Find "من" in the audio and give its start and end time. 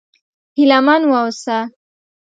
0.85-1.01